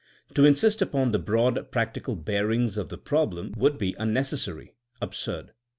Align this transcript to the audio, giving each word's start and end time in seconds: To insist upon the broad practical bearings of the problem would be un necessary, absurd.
To 0.33 0.45
insist 0.45 0.81
upon 0.81 1.11
the 1.11 1.19
broad 1.19 1.69
practical 1.69 2.15
bearings 2.15 2.75
of 2.75 2.89
the 2.89 2.97
problem 2.97 3.53
would 3.55 3.77
be 3.77 3.95
un 3.97 4.11
necessary, 4.13 4.73
absurd. 4.99 5.51